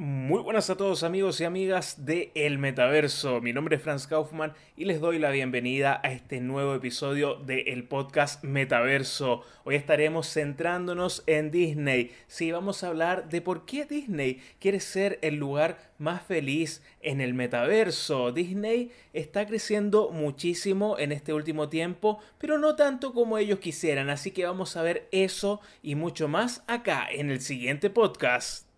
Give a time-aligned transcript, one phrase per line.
[0.00, 3.40] Muy buenas a todos amigos y amigas de El Metaverso.
[3.40, 7.82] Mi nombre es Franz Kaufmann y les doy la bienvenida a este nuevo episodio del
[7.82, 9.42] podcast Metaverso.
[9.64, 12.12] Hoy estaremos centrándonos en Disney.
[12.28, 17.20] Sí, vamos a hablar de por qué Disney quiere ser el lugar más feliz en
[17.20, 18.30] el metaverso.
[18.30, 24.10] Disney está creciendo muchísimo en este último tiempo, pero no tanto como ellos quisieran.
[24.10, 28.68] Así que vamos a ver eso y mucho más acá en el siguiente podcast.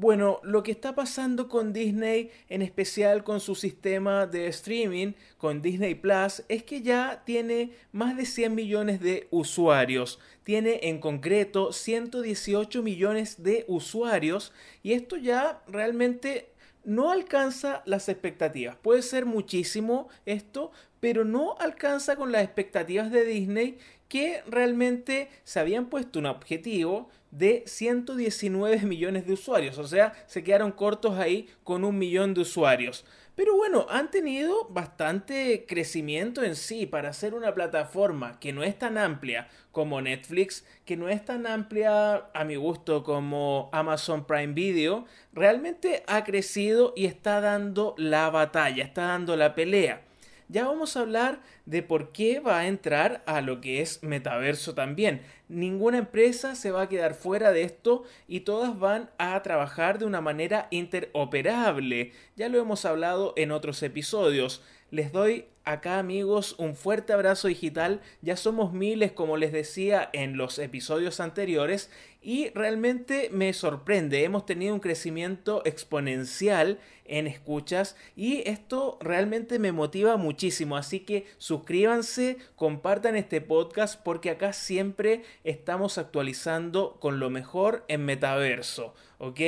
[0.00, 5.60] Bueno, lo que está pasando con Disney, en especial con su sistema de streaming, con
[5.60, 10.18] Disney Plus, es que ya tiene más de 100 millones de usuarios.
[10.42, 16.48] Tiene en concreto 118 millones de usuarios y esto ya realmente
[16.82, 18.76] no alcanza las expectativas.
[18.76, 23.76] Puede ser muchísimo esto, pero no alcanza con las expectativas de Disney
[24.08, 30.42] que realmente se habían puesto un objetivo de 119 millones de usuarios, o sea, se
[30.42, 33.04] quedaron cortos ahí con un millón de usuarios.
[33.40, 36.84] Pero bueno, han tenido bastante crecimiento en sí.
[36.84, 41.46] Para ser una plataforma que no es tan amplia como Netflix, que no es tan
[41.46, 48.28] amplia a mi gusto como Amazon Prime Video, realmente ha crecido y está dando la
[48.28, 50.02] batalla, está dando la pelea
[50.50, 54.74] ya vamos a hablar de por qué va a entrar a lo que es metaverso
[54.74, 55.22] también.
[55.48, 60.06] Ninguna empresa se va a quedar fuera de esto y todas van a trabajar de
[60.06, 62.12] una manera interoperable.
[62.36, 64.62] Ya lo hemos hablado en otros episodios.
[64.90, 68.00] Les doy acá amigos un fuerte abrazo digital.
[68.22, 71.90] Ya somos miles como les decía en los episodios anteriores
[72.22, 74.24] y realmente me sorprende.
[74.24, 80.76] Hemos tenido un crecimiento exponencial en escuchas y esto realmente me motiva muchísimo.
[80.76, 88.04] Así que suscríbanse, compartan este podcast porque acá siempre estamos actualizando con lo mejor en
[88.04, 88.94] metaverso.
[89.18, 89.40] ¿Ok?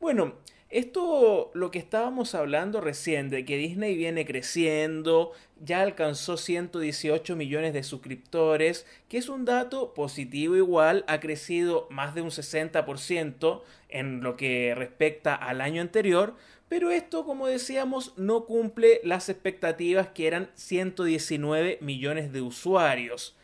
[0.00, 0.34] Bueno.
[0.68, 5.32] Esto, lo que estábamos hablando recién, de que Disney viene creciendo,
[5.64, 12.16] ya alcanzó 118 millones de suscriptores, que es un dato positivo igual, ha crecido más
[12.16, 16.34] de un 60% en lo que respecta al año anterior,
[16.68, 23.36] pero esto, como decíamos, no cumple las expectativas que eran 119 millones de usuarios.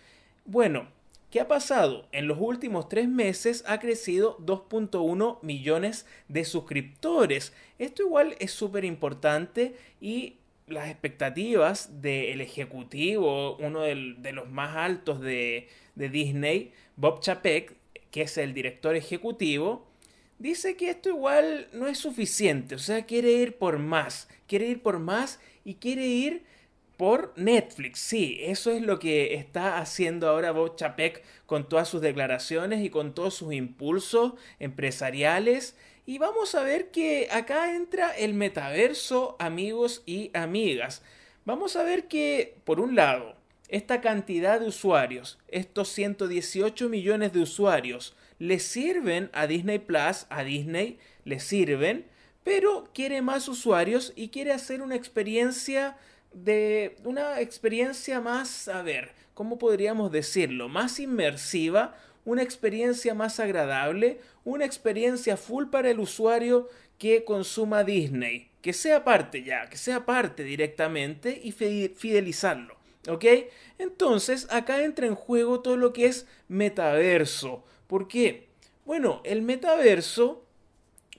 [0.45, 0.89] Bueno,
[1.33, 2.07] ¿Qué ha pasado?
[2.13, 7.55] En los últimos tres meses ha crecido 2.1 millones de suscriptores.
[7.79, 15.23] Esto igual es súper importante y las expectativas del ejecutivo, uno de los más altos
[15.23, 17.77] de, de Disney, Bob Chapek,
[18.11, 19.87] que es el director ejecutivo,
[20.39, 24.83] dice que esto igual no es suficiente, o sea, quiere ir por más, quiere ir
[24.83, 26.45] por más y quiere ir
[26.97, 28.01] por Netflix.
[28.01, 32.91] Sí, eso es lo que está haciendo ahora Bob Chapek con todas sus declaraciones y
[32.91, 35.77] con todos sus impulsos empresariales.
[36.07, 41.03] Y vamos a ver que acá entra el metaverso, amigos y amigas.
[41.45, 43.37] Vamos a ver que, por un lado,
[43.69, 50.45] esta cantidad de usuarios, estos 118 millones de usuarios, le sirven a Disney Plus, a
[50.45, 52.07] Disney, le sirven,
[52.45, 55.97] pero quiere más usuarios y quiere hacer una experiencia
[56.35, 60.69] de una experiencia más, a ver, ¿cómo podríamos decirlo?
[60.69, 68.51] Más inmersiva, una experiencia más agradable, una experiencia full para el usuario que consuma Disney.
[68.61, 72.77] Que sea parte ya, que sea parte directamente y fidelizarlo.
[73.09, 73.25] ¿Ok?
[73.79, 77.65] Entonces, acá entra en juego todo lo que es metaverso.
[77.89, 78.49] ¿Por qué?
[78.85, 80.45] Bueno, el metaverso,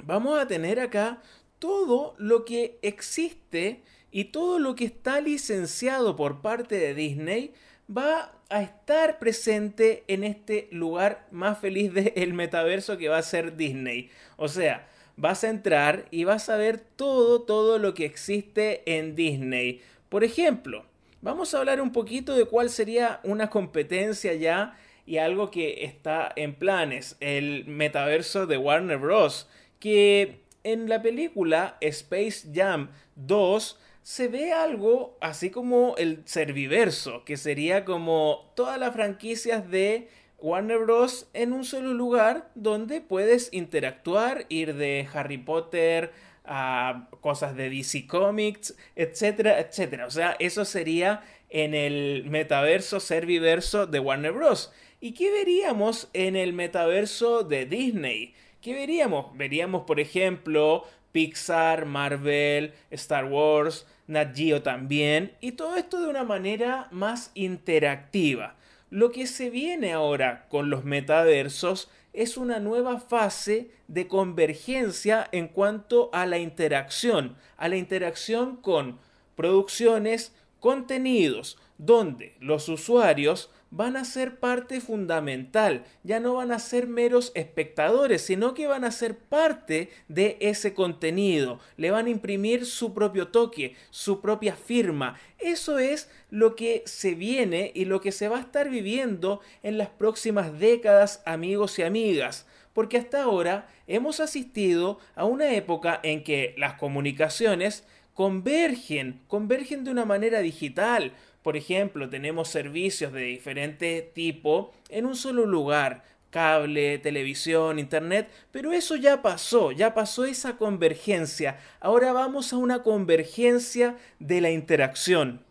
[0.02, 1.22] vamos a tener acá
[1.60, 7.52] todo lo que existe y todo lo que está licenciado por parte de Disney
[7.90, 13.58] va a estar presente en este lugar más feliz del metaverso que va a ser
[13.58, 14.12] Disney.
[14.38, 14.88] O sea,
[15.18, 19.82] vas a entrar y vas a ver todo, todo lo que existe en Disney.
[20.10, 20.86] Por ejemplo,
[21.24, 24.78] vamos a hablar un poquito de cuál sería una competencia ya
[25.08, 29.50] y algo que está en planes, el metaverso de Warner Bros.
[29.80, 37.38] Que en la película Space Jam 2 se ve algo así como el Serviverso, que
[37.38, 40.10] sería como todas las franquicias de
[40.40, 41.30] Warner Bros.
[41.34, 46.12] en un solo lugar donde puedes interactuar, ir de Harry Potter
[46.44, 50.06] a cosas de DC Comics, etcétera, etcétera.
[50.06, 54.74] O sea, eso sería en el metaverso Serviverso de Warner Bros.
[55.00, 58.34] ¿Y qué veríamos en el metaverso de Disney?
[58.64, 59.36] ¿Qué veríamos?
[59.36, 66.24] Veríamos, por ejemplo, Pixar, Marvel, Star Wars, Nat Geo también, y todo esto de una
[66.24, 68.56] manera más interactiva.
[68.90, 75.50] Lo que se viene ahora con los metaversos es una nueva fase de convergencia en
[75.50, 78.98] cuanto a la interacción, a la interacción con
[79.36, 86.86] producciones, contenidos, donde los usuarios van a ser parte fundamental, ya no van a ser
[86.86, 92.68] meros espectadores, sino que van a ser parte de ese contenido, le van a imprimir
[92.68, 95.20] su propio toque, su propia firma.
[95.40, 99.80] Eso es lo que se viene y lo que se va a estar viviendo en
[99.80, 106.24] las próximas décadas, amigos y amigas porque hasta ahora hemos asistido a una época en
[106.24, 107.84] que las comunicaciones
[108.14, 111.14] convergen, convergen de una manera digital.
[111.44, 118.72] Por ejemplo, tenemos servicios de diferente tipo en un solo lugar, cable, televisión, internet, pero
[118.72, 121.60] eso ya pasó, ya pasó esa convergencia.
[121.82, 125.44] Ahora vamos a una convergencia de la interacción.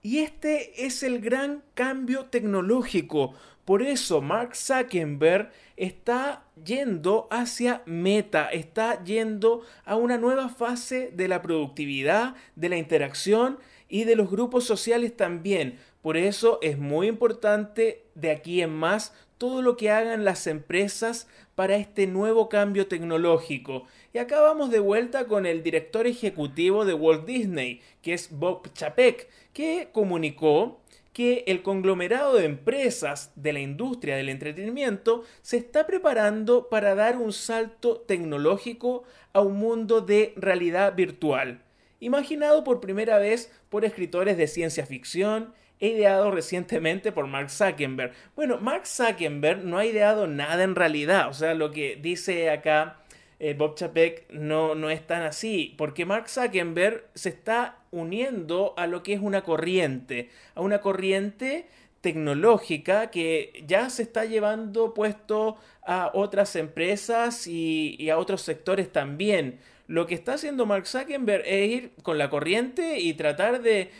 [0.00, 3.34] Y este es el gran cambio tecnológico.
[3.64, 11.28] Por eso Mark Zuckerberg está yendo hacia meta, está yendo a una nueva fase de
[11.28, 13.58] la productividad, de la interacción
[13.88, 15.78] y de los grupos sociales también.
[16.02, 21.26] Por eso es muy importante de aquí en más todo lo que hagan las empresas
[21.54, 23.86] para este nuevo cambio tecnológico.
[24.12, 28.72] Y acá vamos de vuelta con el director ejecutivo de Walt Disney, que es Bob
[28.74, 30.80] Chapek, que comunicó
[31.14, 37.16] que el conglomerado de empresas de la industria del entretenimiento se está preparando para dar
[37.16, 41.62] un salto tecnológico a un mundo de realidad virtual,
[42.00, 48.12] imaginado por primera vez por escritores de ciencia ficción, e ideado recientemente por Mark Zuckerberg.
[48.36, 53.00] Bueno, Mark Zuckerberg no ha ideado nada en realidad, o sea, lo que dice acá
[53.38, 58.86] eh, Bob Chapek no, no es tan así, porque Mark Zuckerberg se está uniendo a
[58.86, 61.66] lo que es una corriente, a una corriente
[62.00, 68.92] tecnológica que ya se está llevando puesto a otras empresas y, y, a otros sectores
[68.92, 69.58] también.
[69.86, 73.90] Lo que está haciendo Mark Zuckerberg es ir con la corriente y tratar de,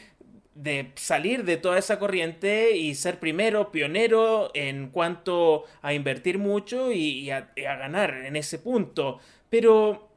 [0.54, 6.92] de salir de toda esa corriente y ser primero, pionero en cuanto a invertir mucho
[6.92, 9.18] y, a, ganar en ese punto.
[9.50, 10.08] Pero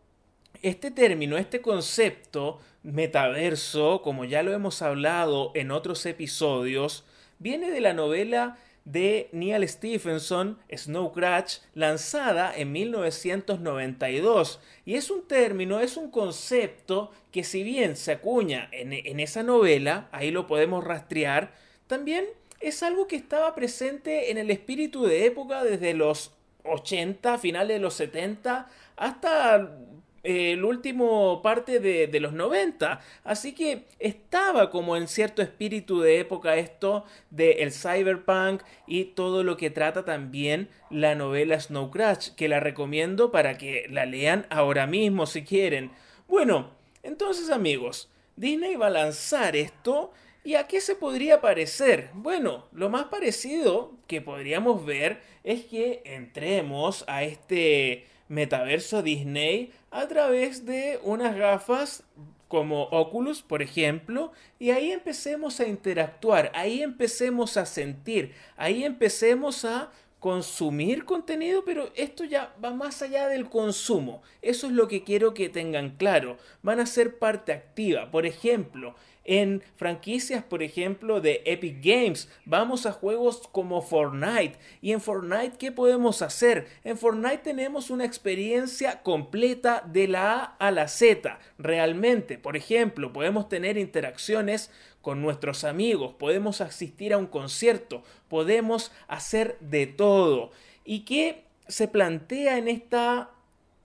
[0.61, 7.03] este término, este concepto metaverso, como ya lo hemos hablado en otros episodios,
[7.39, 8.57] viene de la novela
[8.87, 14.61] de Neil Stephenson, Snow Crash, lanzada en 1992.
[14.85, 19.43] Y es un término, es un concepto que si bien se acuña en, en esa
[19.43, 21.53] novela, ahí lo podemos rastrear,
[21.87, 22.25] también
[22.61, 26.31] es algo que estaba presente en el espíritu de época desde los
[26.63, 29.77] 80, finales de los 70, hasta
[30.27, 32.99] el último parte de, los 90.
[33.23, 39.43] Así que estaba como en cierto espíritu de época esto del el cyberpunk y todo
[39.43, 44.45] lo que trata también la novela Snow Crash, que la recomiendo para que la lean
[44.49, 45.91] ahora mismo si quieren.
[46.27, 46.71] Bueno,
[47.03, 50.11] entonces amigos, Disney va a lanzar esto.
[50.43, 52.09] ¿Y a qué se podría parecer?
[52.13, 60.07] Bueno, lo más parecido que podríamos ver es que entremos a este metaverso Disney a
[60.07, 62.03] través de unas gafas
[62.47, 69.65] como Oculus, por ejemplo, y ahí empecemos a interactuar, ahí empecemos a sentir, ahí empecemos
[69.65, 74.21] a consumir contenido, pero esto ya va más allá del consumo.
[74.41, 76.37] Eso es lo que quiero que tengan claro.
[76.63, 78.09] Van a ser parte activa.
[78.11, 78.95] Por ejemplo,
[79.27, 82.29] en franquicias, por ejemplo, de Epic Games.
[82.45, 84.57] Vamos a juegos como Fortnite.
[84.81, 86.67] ¿Y en Fortnite qué podemos hacer?
[86.83, 91.37] En Fortnite tenemos una experiencia completa de la A a la Z.
[91.59, 94.71] Realmente, por ejemplo, podemos tener interacciones
[95.07, 100.51] con nuestros amigos, podemos asistir a un concierto, podemos hacer de todo.
[100.83, 103.31] ¿Y qué se plantea en esta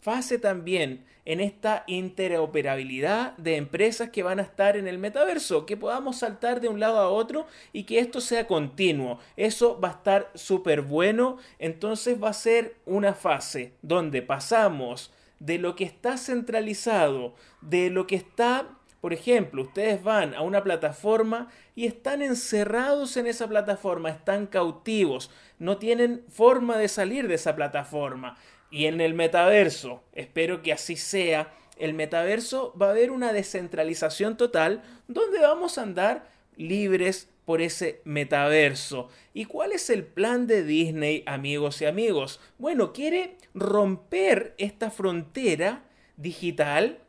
[0.01, 1.07] fase también?
[1.25, 6.61] en esta interoperabilidad de empresas que van a estar en el metaverso, que podamos saltar
[6.61, 9.21] de un lado a otro y que esto sea continuo.
[9.37, 15.59] Eso va a estar súper bueno, entonces va a ser una fase donde pasamos de
[15.59, 18.67] lo que está centralizado, de lo que está
[19.03, 25.29] por ejemplo, ustedes van a una plataforma y están encerrados en esa plataforma, están cautivos,
[25.59, 28.39] no tienen forma de salir de esa plataforma.
[28.71, 34.37] Y en el metaverso, espero que así sea, el metaverso va a haber una descentralización
[34.37, 39.09] total donde vamos a andar libres por ese metaverso.
[39.35, 42.39] ¿Y cuál es el plan de Disney, amigos y amigos?
[42.57, 45.83] Bueno, quiere romper esta frontera
[46.17, 47.01] digital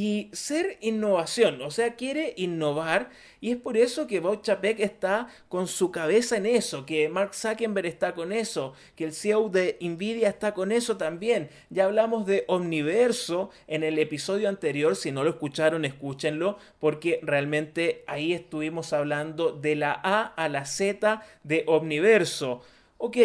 [0.00, 5.26] y ser innovación, o sea, quiere innovar y es por eso que Bob Chapek está
[5.48, 9.76] con su cabeza en eso, que Mark Zuckerberg está con eso, que el CEO de
[9.80, 11.50] Nvidia está con eso también.
[11.68, 18.04] Ya hablamos de Omniverso en el episodio anterior, si no lo escucharon, escúchenlo, porque realmente
[18.06, 22.62] ahí estuvimos hablando de la A a la Z de Omniverso.
[22.98, 23.16] Ok,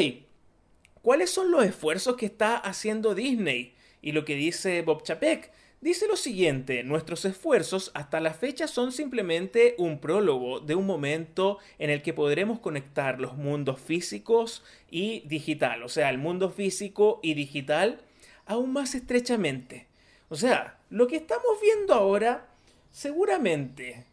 [1.04, 3.76] ¿cuáles son los esfuerzos que está haciendo Disney?
[4.02, 5.52] Y lo que dice Bob Chapek
[5.84, 11.58] Dice lo siguiente, nuestros esfuerzos hasta la fecha son simplemente un prólogo de un momento
[11.78, 17.20] en el que podremos conectar los mundos físicos y digital, o sea, el mundo físico
[17.22, 18.00] y digital
[18.46, 19.88] aún más estrechamente.
[20.30, 22.48] O sea, lo que estamos viendo ahora,
[22.90, 24.06] seguramente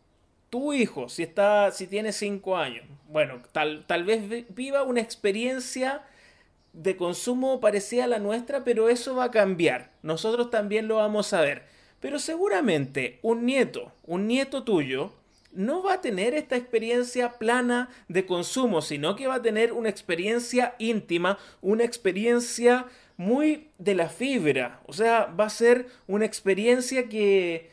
[0.50, 6.02] tu hijo, si está, si tiene 5 años, bueno, tal, tal vez viva una experiencia
[6.72, 9.92] de consumo parecida a la nuestra, pero eso va a cambiar.
[10.02, 11.64] Nosotros también lo vamos a ver.
[12.00, 15.12] Pero seguramente un nieto, un nieto tuyo,
[15.52, 19.88] no va a tener esta experiencia plana de consumo, sino que va a tener una
[19.88, 22.86] experiencia íntima, una experiencia
[23.16, 24.80] muy de la fibra.
[24.86, 27.70] O sea, va a ser una experiencia que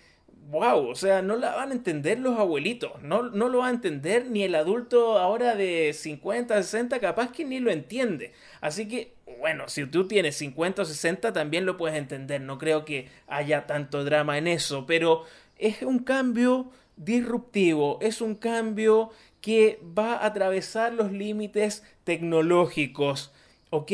[0.50, 3.72] wow, o sea, no la van a entender los abuelitos, no, no lo va a
[3.72, 8.32] entender ni el adulto ahora de 50, 60, capaz que ni lo entiende.
[8.62, 12.86] Así que, bueno, si tú tienes 50 o 60 también lo puedes entender, no creo
[12.86, 15.26] que haya tanto drama en eso, pero
[15.58, 19.12] es un cambio disruptivo, es un cambio
[19.42, 23.34] que va a atravesar los límites tecnológicos,
[23.70, 23.92] ¿ok?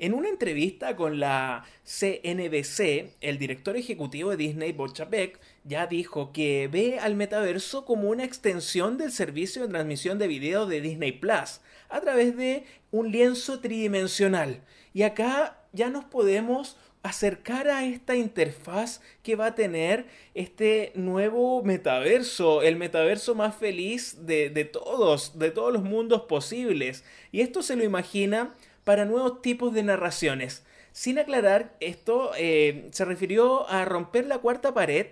[0.00, 6.32] En una entrevista con la CNBC, el director ejecutivo de Disney, Bob Chapek, ya dijo
[6.32, 11.12] que ve al metaverso como una extensión del servicio de transmisión de video de Disney
[11.12, 11.60] Plus
[11.90, 14.62] a través de un lienzo tridimensional.
[14.94, 21.62] Y acá ya nos podemos acercar a esta interfaz que va a tener este nuevo
[21.62, 27.04] metaverso, el metaverso más feliz de, de todos, de todos los mundos posibles.
[27.30, 30.64] Y esto se lo imagina para nuevos tipos de narraciones.
[30.92, 35.08] Sin aclarar, esto eh, se refirió a romper la cuarta pared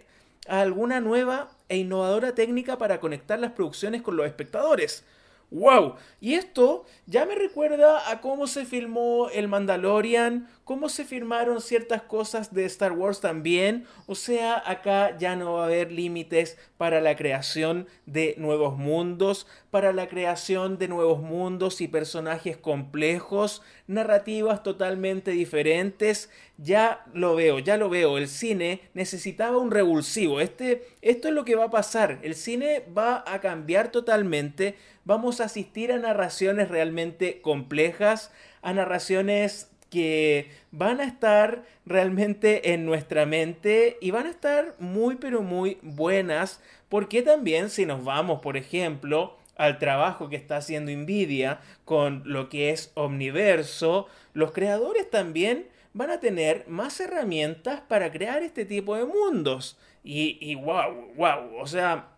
[0.49, 5.05] a alguna nueva e innovadora técnica para conectar las producciones con los espectadores.
[5.51, 5.95] ¡Wow!
[6.21, 12.03] Y esto ya me recuerda a cómo se filmó El Mandalorian, cómo se firmaron ciertas
[12.03, 13.87] cosas de Star Wars también.
[14.07, 19.47] O sea, acá ya no va a haber límites para la creación de nuevos mundos,
[19.71, 26.29] para la creación de nuevos mundos y personajes complejos, narrativas totalmente diferentes.
[26.59, 28.17] Ya lo veo, ya lo veo.
[28.17, 30.41] El cine necesitaba un revulsivo.
[30.41, 32.19] Este, esto es lo que va a pasar.
[32.23, 39.71] El cine va a cambiar totalmente vamos a asistir a narraciones realmente complejas, a narraciones
[39.89, 45.79] que van a estar realmente en nuestra mente y van a estar muy pero muy
[45.81, 52.23] buenas porque también si nos vamos por ejemplo al trabajo que está haciendo Nvidia con
[52.27, 58.67] lo que es Omniverso, los creadores también van a tener más herramientas para crear este
[58.67, 59.79] tipo de mundos.
[60.05, 62.11] Y, wow, wow, o sea,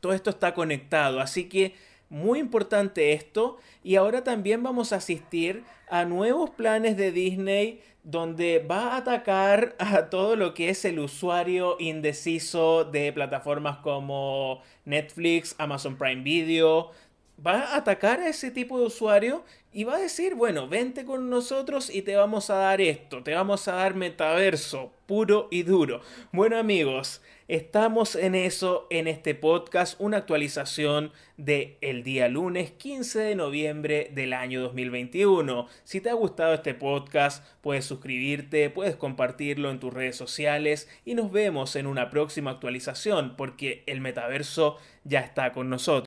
[0.00, 1.18] todo esto está conectado.
[1.20, 1.74] Así que
[2.10, 3.56] muy importante esto.
[3.82, 9.74] Y ahora también vamos a asistir a nuevos planes de Disney donde va a atacar
[9.78, 16.92] a todo lo que es el usuario indeciso de plataformas como Netflix, Amazon Prime Video.
[17.44, 21.28] Va a atacar a ese tipo de usuario y va a decir, bueno, vente con
[21.28, 26.00] nosotros y te vamos a dar esto, te vamos a dar metaverso puro y duro.
[26.32, 33.20] Bueno amigos, Estamos en eso en este podcast, una actualización de el día lunes 15
[33.20, 35.68] de noviembre del año 2021.
[35.84, 41.14] Si te ha gustado este podcast, puedes suscribirte, puedes compartirlo en tus redes sociales y
[41.14, 45.86] nos vemos en una próxima actualización porque el metaverso ya está con nosotros.